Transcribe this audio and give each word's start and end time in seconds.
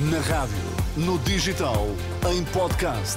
Na 0.00 0.20
rádio, 0.20 0.54
no 0.96 1.18
digital, 1.18 1.88
em 2.30 2.44
podcast. 2.44 3.16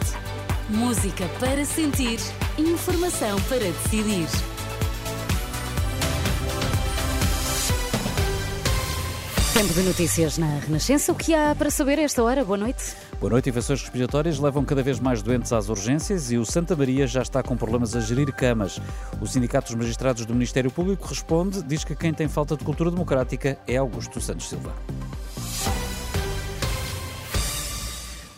Música 0.68 1.30
para 1.40 1.64
sentir, 1.64 2.18
informação 2.58 3.40
para 3.42 3.60
decidir. 3.60 4.28
Tempo 9.54 9.74
de 9.76 9.84
notícias 9.84 10.40
na 10.40 10.48
Renascença. 10.58 11.12
O 11.12 11.16
que 11.16 11.36
há 11.36 11.54
para 11.54 11.70
saber 11.70 12.00
a 12.00 12.02
esta 12.02 12.24
hora? 12.24 12.44
Boa 12.44 12.58
noite. 12.58 12.96
Boa 13.20 13.30
noite. 13.30 13.52
Infecções 13.52 13.84
respiratórias 13.84 14.40
levam 14.40 14.66
cada 14.66 14.82
vez 14.82 15.00
mais 15.00 15.22
doentes 15.22 15.54
às 15.54 15.70
urgências 15.70 16.32
e 16.32 16.38
o 16.40 16.46
Santa 16.48 16.76
Maria 16.76 17.06
já 17.06 17.22
está 17.22 17.44
com 17.44 17.56
problemas 17.56 17.96
a 17.96 18.00
gerir 18.00 18.34
camas. 18.34 18.82
O 19.22 19.28
Sindicato 19.28 19.68
dos 19.68 19.76
Magistrados 19.76 20.26
do 20.26 20.34
Ministério 20.34 20.72
Público 20.72 21.08
responde, 21.08 21.62
diz 21.62 21.84
que 21.84 21.96
quem 21.96 22.12
tem 22.12 22.28
falta 22.28 22.58
de 22.58 22.66
cultura 22.66 22.90
democrática 22.90 23.60
é 23.68 23.78
Augusto 23.78 24.20
Santos 24.20 24.50
Silva. 24.50 24.74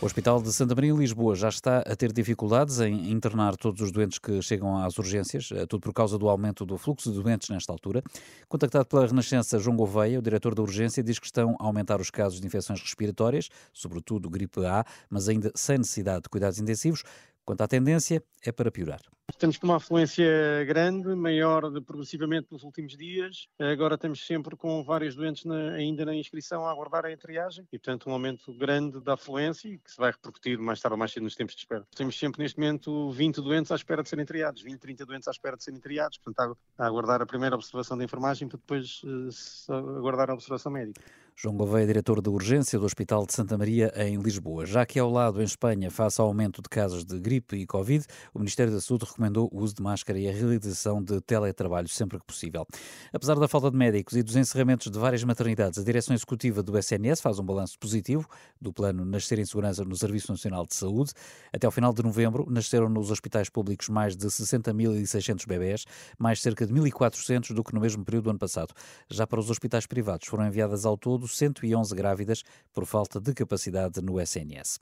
O 0.03 0.05
Hospital 0.05 0.41
de 0.41 0.51
Santa 0.51 0.75
Maria 0.75 0.91
em 0.91 0.97
Lisboa 0.97 1.33
já 1.33 1.47
está 1.47 1.77
a 1.77 1.95
ter 1.95 2.11
dificuldades 2.11 2.81
em 2.81 3.09
internar 3.09 3.55
todos 3.55 3.79
os 3.79 3.89
doentes 3.89 4.19
que 4.19 4.41
chegam 4.41 4.77
às 4.77 4.97
urgências, 4.97 5.49
eh, 5.53 5.65
tudo 5.65 5.79
por 5.79 5.93
causa 5.93 6.17
do 6.17 6.27
aumento 6.27 6.65
do 6.65 6.77
fluxo 6.77 7.09
de 7.09 7.21
doentes 7.21 7.47
nesta 7.47 7.71
altura. 7.71 8.03
Contactado 8.49 8.85
pela 8.85 9.07
Renascença, 9.07 9.57
João 9.59 9.77
Gouveia, 9.77 10.19
o 10.19 10.21
diretor 10.21 10.53
da 10.55 10.61
urgência, 10.61 11.01
diz 11.01 11.19
que 11.19 11.25
estão 11.25 11.55
a 11.57 11.63
aumentar 11.63 12.01
os 12.01 12.09
casos 12.09 12.41
de 12.41 12.45
infecções 12.45 12.81
respiratórias, 12.81 13.47
sobretudo 13.71 14.29
gripe 14.29 14.65
A, 14.65 14.83
mas 15.09 15.29
ainda 15.29 15.53
sem 15.55 15.77
necessidade 15.77 16.23
de 16.23 16.29
cuidados 16.29 16.59
intensivos. 16.59 17.03
Quanto 17.45 17.61
à 17.61 17.67
tendência, 17.69 18.21
é 18.45 18.51
para 18.51 18.69
piorar. 18.69 18.99
Estamos 19.31 19.57
com 19.57 19.67
uma 19.67 19.77
afluência 19.77 20.25
grande, 20.65 21.15
maior 21.15 21.71
de, 21.71 21.79
progressivamente 21.79 22.47
nos 22.51 22.63
últimos 22.63 22.97
dias. 22.97 23.47
Agora 23.57 23.95
estamos 23.95 24.25
sempre 24.25 24.55
com 24.57 24.83
vários 24.83 25.15
doentes 25.15 25.45
na, 25.45 25.71
ainda 25.71 26.03
na 26.03 26.13
inscrição 26.13 26.65
a 26.65 26.71
aguardar 26.71 27.05
a 27.05 27.15
triagem 27.15 27.65
e, 27.71 27.79
portanto, 27.79 28.09
um 28.09 28.13
aumento 28.13 28.53
grande 28.53 28.99
da 28.99 29.13
afluência 29.13 29.69
e 29.69 29.77
que 29.77 29.89
se 29.89 29.97
vai 29.97 30.11
repercutir 30.11 30.59
mais 30.59 30.81
tarde 30.81 30.93
ou 30.93 30.99
mais 30.99 31.13
cedo 31.13 31.23
nos 31.23 31.35
tempos 31.35 31.55
de 31.55 31.61
espera. 31.61 31.87
Temos 31.95 32.19
sempre 32.19 32.43
neste 32.43 32.59
momento 32.59 33.11
20 33.11 33.41
doentes 33.41 33.71
à 33.71 33.75
espera 33.75 34.03
de 34.03 34.09
serem 34.09 34.25
triados, 34.25 34.61
20, 34.61 34.77
30 34.77 35.05
doentes 35.05 35.27
à 35.29 35.31
espera 35.31 35.55
de 35.55 35.63
serem 35.63 35.79
triados, 35.79 36.17
portanto, 36.17 36.57
a, 36.77 36.83
a 36.83 36.87
aguardar 36.87 37.21
a 37.21 37.25
primeira 37.25 37.55
observação 37.55 37.97
da 37.97 38.03
enfermagem 38.03 38.49
para 38.49 38.57
depois 38.57 39.01
uh, 39.03 39.97
aguardar 39.97 40.31
a 40.31 40.33
observação 40.33 40.69
médica. 40.69 41.01
João 41.35 41.57
Gouveia, 41.57 41.87
diretor 41.87 42.21
de 42.21 42.29
urgência 42.29 42.77
do 42.77 42.85
Hospital 42.85 43.25
de 43.25 43.33
Santa 43.33 43.57
Maria, 43.57 43.91
em 43.95 44.17
Lisboa. 44.17 44.65
Já 44.65 44.85
que 44.85 44.99
ao 44.99 45.09
lado, 45.09 45.41
em 45.41 45.45
Espanha, 45.45 45.89
face 45.89 46.21
ao 46.21 46.27
aumento 46.27 46.61
de 46.61 46.69
casos 46.69 47.03
de 47.03 47.19
gripe 47.19 47.55
e 47.55 47.65
Covid, 47.65 48.05
o 48.33 48.39
Ministério 48.39 48.71
da 48.71 48.79
Saúde 48.79 49.05
recomendou 49.13 49.49
o 49.51 49.61
uso 49.61 49.75
de 49.75 49.81
máscara 49.81 50.19
e 50.19 50.27
a 50.27 50.31
realização 50.31 51.01
de 51.01 51.21
teletrabalho 51.21 51.87
sempre 51.87 52.19
que 52.19 52.25
possível. 52.25 52.65
Apesar 53.11 53.35
da 53.35 53.47
falta 53.47 53.69
de 53.69 53.77
médicos 53.77 54.15
e 54.15 54.23
dos 54.23 54.35
encerramentos 54.35 54.91
de 54.91 54.97
várias 54.97 55.23
maternidades, 55.23 55.79
a 55.79 55.83
direção 55.83 56.15
executiva 56.15 56.63
do 56.63 56.77
SNS 56.77 57.21
faz 57.21 57.39
um 57.39 57.43
balanço 57.43 57.77
positivo 57.79 58.27
do 58.59 58.73
plano 58.73 59.05
Nascer 59.05 59.39
em 59.39 59.45
Segurança 59.45 59.83
no 59.83 59.95
Serviço 59.95 60.31
Nacional 60.31 60.65
de 60.65 60.75
Saúde. 60.75 61.11
Até 61.51 61.65
ao 61.65 61.71
final 61.71 61.93
de 61.93 62.03
novembro, 62.03 62.45
nasceram 62.49 62.89
nos 62.89 63.11
hospitais 63.11 63.49
públicos 63.49 63.89
mais 63.89 64.15
de 64.15 64.27
60.600 64.27 65.47
bebés, 65.47 65.85
mais 66.17 66.41
cerca 66.41 66.65
de 66.65 66.73
1.400 66.73 67.53
do 67.53 67.63
que 67.63 67.73
no 67.73 67.81
mesmo 67.81 68.03
período 68.03 68.25
do 68.25 68.29
ano 68.31 68.39
passado. 68.39 68.73
Já 69.09 69.27
para 69.27 69.39
os 69.39 69.49
hospitais 69.49 69.85
privados, 69.85 70.27
foram 70.27 70.47
enviadas 70.47 70.85
ao 70.85 70.97
todo 70.97 71.27
111 71.27 71.93
grávidas 71.95 72.43
por 72.73 72.85
falta 72.85 73.19
de 73.19 73.33
capacidade 73.33 74.01
no 74.01 74.19
SNS. 74.19 74.79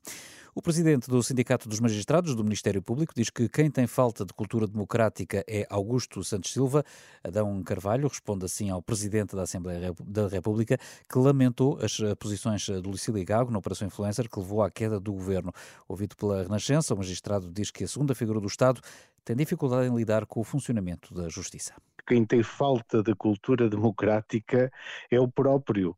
O 0.53 0.61
presidente 0.61 1.09
do 1.09 1.23
Sindicato 1.23 1.69
dos 1.69 1.79
Magistrados 1.79 2.35
do 2.35 2.43
Ministério 2.43 2.81
Público 2.81 3.13
diz 3.15 3.29
que 3.29 3.47
quem 3.47 3.71
tem 3.71 3.87
falta 3.87 4.20
de 4.25 4.33
cultura 4.33 4.67
democrática 4.67 5.43
é 5.47 5.65
Augusto 5.69 6.23
Santos 6.23 6.51
Silva. 6.51 6.83
Adão 7.23 7.61
Carvalho 7.63 8.07
responde 8.07 8.45
assim 8.45 8.69
ao 8.69 8.81
presidente 8.81 9.35
da 9.35 9.43
Assembleia 9.43 9.93
da 10.03 10.27
República, 10.27 10.77
que 11.09 11.17
lamentou 11.17 11.79
as 11.81 11.97
posições 12.19 12.67
do 12.67 12.89
Lucílio 12.89 13.23
Gago 13.25 13.51
na 13.51 13.59
Operação 13.59 13.87
Influencer, 13.87 14.29
que 14.29 14.39
levou 14.39 14.61
à 14.61 14.69
queda 14.69 14.99
do 14.99 15.13
governo. 15.13 15.51
Ouvido 15.87 16.15
pela 16.15 16.43
Renascença, 16.43 16.93
o 16.93 16.97
magistrado 16.97 17.51
diz 17.51 17.71
que 17.71 17.83
a 17.83 17.87
segunda 17.87 18.15
figura 18.15 18.39
do 18.39 18.47
Estado 18.47 18.81
tem 19.23 19.35
dificuldade 19.35 19.87
em 19.87 19.95
lidar 19.95 20.25
com 20.25 20.39
o 20.39 20.43
funcionamento 20.43 21.13
da 21.13 21.29
justiça. 21.29 21.73
Quem 22.07 22.25
tem 22.25 22.41
falta 22.41 23.03
de 23.03 23.13
cultura 23.15 23.69
democrática 23.69 24.71
é 25.09 25.19
o 25.19 25.27
próprio 25.27 25.95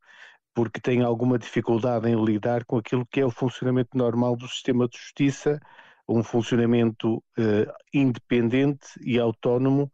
porque 0.54 0.80
tem 0.80 1.02
alguma 1.02 1.40
dificuldade 1.40 2.08
em 2.08 2.24
lidar 2.24 2.64
com 2.66 2.78
aquilo 2.78 3.06
que 3.06 3.20
é 3.20 3.26
o 3.26 3.32
funcionamento 3.32 3.98
normal 3.98 4.36
do 4.36 4.48
sistema 4.48 4.88
de 4.88 4.98
justiça, 4.98 5.60
um 6.08 6.24
funcionamento 6.24 7.18
uh, 7.18 7.74
independente 7.94 8.88
e 9.02 9.20
autónomo, 9.20 9.92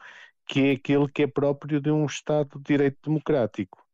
que 0.47 0.61
é 0.61 0.71
aquele 0.71 1.07
que 1.07 1.23
é 1.23 1.27
próprio 1.27 1.79
de 1.79 1.91
um 1.91 2.05
Estado 2.05 2.57
de 2.57 2.63
direito 2.63 2.97
democrático. 3.03 3.85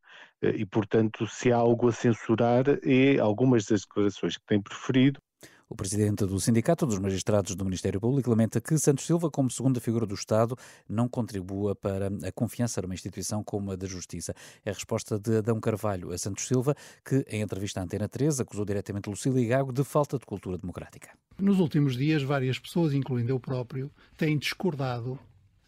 Uh, 0.43 0.49
e, 0.55 0.65
portanto, 0.65 1.27
se 1.27 1.51
há 1.51 1.57
algo 1.57 1.89
a 1.89 1.91
censurar, 1.91 2.65
é 2.83 3.19
algumas 3.19 3.65
das 3.65 3.81
declarações 3.81 4.37
que 4.37 4.45
tem 4.45 4.61
preferido, 4.61 5.19
o 5.67 5.75
presidente 5.75 6.25
do 6.25 6.39
Sindicato 6.39 6.85
dos 6.85 6.99
Magistrados 6.99 7.55
do 7.55 7.65
Ministério 7.65 7.99
Público 7.99 8.29
lamenta 8.29 8.61
que 8.61 8.77
Santos 8.77 9.05
Silva, 9.05 9.31
como 9.31 9.49
segunda 9.49 9.79
figura 9.79 10.05
do 10.05 10.13
Estado, 10.13 10.55
não 10.87 11.07
contribua 11.07 11.75
para 11.75 12.07
a 12.07 12.31
confiança 12.31 12.81
numa 12.81 12.93
instituição 12.93 13.43
como 13.43 13.71
a 13.71 13.75
da 13.75 13.87
Justiça. 13.87 14.33
É 14.63 14.69
a 14.69 14.73
resposta 14.73 15.19
de 15.19 15.37
Adão 15.37 15.59
Carvalho 15.59 16.11
a 16.11 16.17
Santos 16.17 16.47
Silva, 16.47 16.75
que, 17.03 17.25
em 17.27 17.41
entrevista 17.41 17.79
à 17.79 17.83
Antena 17.83 18.07
3, 18.07 18.39
acusou 18.39 18.63
diretamente 18.63 19.09
Lucília 19.09 19.47
Gago 19.47 19.73
de 19.73 19.83
falta 19.83 20.19
de 20.19 20.25
cultura 20.25 20.57
democrática. 20.57 21.09
Nos 21.39 21.59
últimos 21.59 21.97
dias, 21.97 22.21
várias 22.21 22.59
pessoas, 22.59 22.93
incluindo 22.93 23.31
eu 23.31 23.39
próprio, 23.39 23.91
têm 24.17 24.37
discordado 24.37 25.19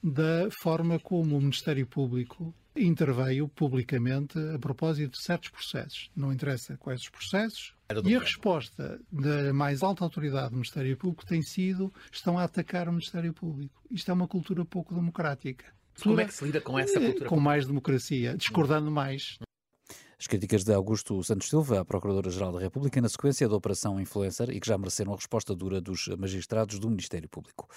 da 0.04 0.48
forma 0.62 1.00
como 1.00 1.36
o 1.36 1.42
Ministério 1.42 1.86
Público 1.88 2.54
interveio 2.80 3.48
publicamente 3.48 4.38
a 4.54 4.60
propósito 4.60 5.12
de 5.12 5.22
certos 5.22 5.50
processos. 5.50 6.12
Não 6.16 6.32
interessa 6.32 6.78
quais 6.78 7.02
os 7.02 7.10
processos. 7.10 7.74
E 8.06 8.16
a 8.16 8.20
resposta 8.20 9.00
da 9.12 9.54
mais 9.54 9.82
alta 9.82 10.04
autoridade 10.04 10.50
do 10.50 10.56
Ministério 10.56 10.98
Público 10.98 11.26
tem 11.26 11.42
sido 11.42 11.94
estão 12.12 12.38
a 12.38 12.44
atacar 12.44 12.88
o 12.90 12.92
Ministério 12.92 13.34
Público. 13.34 13.82
Isto 13.90 14.12
é 14.12 14.14
uma 14.14 14.28
cultura 14.28 14.66
pouco 14.66 14.94
democrática. 14.94 15.66
Como 16.04 16.20
é 16.20 16.26
que 16.26 16.34
se 16.34 16.46
lida 16.46 16.62
com 16.62 16.78
essa 16.78 17.00
cultura? 17.00 17.30
Com 17.30 17.40
mais 17.40 17.66
democracia, 17.66 18.36
discordando 18.38 18.92
mais. 18.92 19.40
As 20.20 20.26
críticas 20.26 20.64
de 20.64 20.74
Augusto 20.74 21.24
Santos 21.24 21.48
Silva, 21.48 21.82
a 21.82 21.86
Procuradora-Geral 21.86 22.52
da 22.52 22.60
República, 22.60 23.00
na 23.00 23.08
sequência 23.08 23.48
da 23.48 23.56
Operação 23.56 24.02
Influencer 24.02 24.50
e 24.50 24.60
que 24.60 24.68
já 24.68 24.76
mereceram 24.76 25.14
a 25.14 25.16
resposta 25.16 25.54
dura 25.54 25.80
dos 25.80 26.08
magistrados 26.18 26.80
do 26.80 26.90
Ministério 26.90 27.30
Público. 27.30 27.70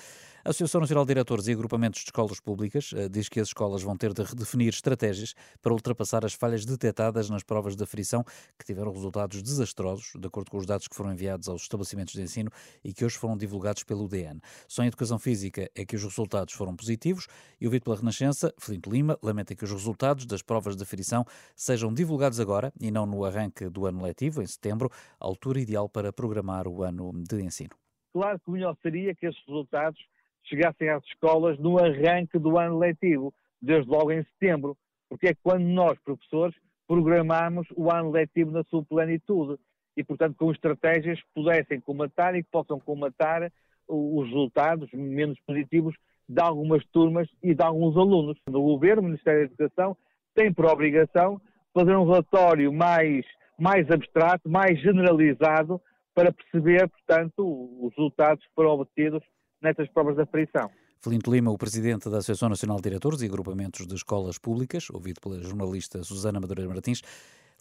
A 0.43 0.49
Associação 0.49 0.81
Nacional 0.81 1.05
de 1.05 1.09
Diretores 1.09 1.49
e 1.49 1.53
Agrupamentos 1.53 2.01
de 2.01 2.07
Escolas 2.07 2.41
Públicas 2.41 2.93
eh, 2.97 3.11
diz 3.11 3.29
que 3.29 3.41
as 3.41 3.49
escolas 3.49 3.83
vão 3.83 3.95
ter 3.95 4.15
de 4.15 4.23
redefinir 4.23 4.71
estratégias 4.71 5.35
para 5.61 5.71
ultrapassar 5.75 6.25
as 6.25 6.33
falhas 6.33 6.65
detectadas 6.65 7.29
nas 7.29 7.43
provas 7.43 7.77
de 7.77 7.85
aferição 7.85 8.25
que 8.59 8.65
tiveram 8.65 8.91
resultados 8.91 9.43
desastrosos, 9.43 10.13
de 10.19 10.27
acordo 10.27 10.51
com 10.51 10.57
os 10.57 10.65
dados 10.65 10.89
que 10.89 10.97
foram 10.97 11.13
enviados 11.13 11.47
aos 11.47 11.61
estabelecimentos 11.61 12.15
de 12.15 12.23
ensino 12.23 12.51
e 12.83 12.95
que 12.95 13.05
hoje 13.05 13.19
foram 13.19 13.37
divulgados 13.37 13.85
pelo 13.85 14.09
DN. 14.09 14.41
Só 14.67 14.83
em 14.83 14.87
Educação 14.87 15.19
Física 15.19 15.71
é 15.75 15.85
que 15.85 15.95
os 15.95 16.03
resultados 16.03 16.55
foram 16.55 16.75
positivos 16.75 17.27
e 17.61 17.67
ouvido 17.67 17.83
pela 17.83 17.97
Renascença, 17.97 18.51
Felipe 18.57 18.89
Lima 18.89 19.19
lamenta 19.23 19.55
que 19.55 19.65
os 19.65 19.71
resultados 19.71 20.25
das 20.25 20.41
provas 20.41 20.75
de 20.75 20.83
aferição 20.83 21.23
sejam 21.55 21.93
divulgados 21.93 22.30
agora 22.39 22.73
e 22.81 22.91
não 22.91 23.07
no 23.07 23.25
arranque 23.25 23.69
do 23.69 23.87
ano 23.87 24.03
letivo, 24.03 24.43
em 24.43 24.47
setembro, 24.47 24.91
altura 25.19 25.61
ideal 25.61 25.89
para 25.89 26.13
programar 26.13 26.69
o 26.69 26.83
ano 26.83 27.13
de 27.13 27.43
ensino. 27.43 27.75
Claro 28.13 28.39
que 28.39 28.49
o 28.49 28.53
melhor 28.53 28.77
seria 28.83 29.15
que 29.15 29.27
esses 29.27 29.41
resultados 29.47 30.01
chegassem 30.45 30.89
às 30.89 31.05
escolas 31.05 31.59
no 31.59 31.79
arranque 31.79 32.39
do 32.39 32.59
ano 32.59 32.79
letivo, 32.79 33.33
desde 33.61 33.91
logo 33.91 34.13
em 34.13 34.23
setembro, 34.25 34.77
porque 35.09 35.29
é 35.29 35.35
quando 35.43 35.65
nós, 35.65 35.99
professores, 36.01 36.55
programamos 36.87 37.67
o 37.77 37.91
ano 37.91 38.11
letivo 38.11 38.51
na 38.51 38.65
sua 38.65 38.85
plenitude 38.85 39.59
e, 39.97 40.03
portanto, 40.03 40.37
com 40.37 40.51
estratégias 40.51 41.21
que 41.21 41.29
pudessem 41.35 41.81
comatar 41.81 42.35
e 42.35 42.43
que 42.43 42.51
possam 42.51 42.81
comatar 42.81 43.51
os 43.87 44.27
resultados 44.27 44.89
menos 44.93 45.39
positivos 45.41 45.95
de 46.29 46.41
algumas 46.41 46.85
turmas 46.87 47.29
e 47.43 47.55
de 47.55 47.63
alguns 47.63 47.97
alunos. 47.97 48.39
No 48.49 48.63
governo, 48.63 49.03
o 49.03 49.05
Ministério 49.07 49.41
da 49.41 49.55
Educação 49.55 49.97
tem 50.35 50.53
por 50.53 50.67
obrigação 50.67 51.41
fazer 51.73 51.97
um 51.97 52.05
relatório 52.05 52.73
mais, 52.73 53.25
mais 53.59 53.91
abstrato, 53.91 54.49
mais 54.49 54.81
generalizado, 54.81 55.81
para 56.15 56.33
perceber, 56.33 56.89
portanto, 56.89 57.41
os 57.81 57.95
resultados 57.97 58.45
que 58.45 58.55
foram 58.55 58.71
obtidos 58.71 59.23
nestas 59.63 59.89
provas 59.91 60.17
da 60.17 60.25
aferição. 60.25 60.71
Felinto 61.03 61.33
Lima, 61.33 61.51
o 61.51 61.57
presidente 61.57 62.11
da 62.11 62.19
Associação 62.19 62.51
Nacional 62.51 62.77
de 62.77 62.83
Diretores 62.83 63.23
e 63.23 63.27
Agrupamentos 63.27 63.87
de 63.87 63.95
Escolas 63.95 64.37
Públicas, 64.37 64.91
ouvido 64.91 65.21
pela 65.21 65.43
jornalista 65.43 66.03
Susana 66.03 66.39
Madureira 66.39 66.71
Martins. 66.71 67.03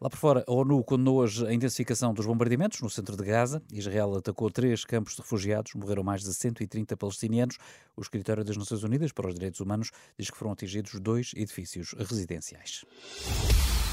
Lá 0.01 0.09
por 0.09 0.17
fora, 0.17 0.44
a 0.47 0.53
ONU 0.53 0.81
condenou 0.83 1.17
hoje 1.17 1.45
a 1.45 1.53
intensificação 1.53 2.13
dos 2.13 2.25
bombardeamentos 2.25 2.81
no 2.81 2.89
centro 2.89 3.17
de 3.17 3.23
Gaza. 3.23 3.62
Israel 3.71 4.15
atacou 4.15 4.50
três 4.50 4.85
campos 4.85 5.15
de 5.15 5.21
refugiados, 5.21 5.73
morreram 5.73 6.03
mais 6.03 6.21
de 6.21 6.33
130 6.33 6.95
palestinianos. 6.95 7.57
O 7.95 8.01
escritório 8.01 8.44
das 8.44 8.55
Nações 8.55 8.83
Unidas 8.83 9.12
para 9.12 9.27
os 9.27 9.33
Direitos 9.33 9.59
Humanos 9.59 9.91
diz 10.17 10.29
que 10.29 10.38
foram 10.38 10.53
atingidos 10.53 11.00
dois 11.00 11.31
edifícios 11.35 11.94
residenciais. 11.97 12.85